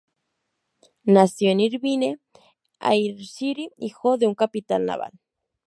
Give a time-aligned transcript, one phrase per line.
[1.03, 2.19] Nació en Irvine,
[2.79, 5.11] Ayrshire, hijo de un capitán naval.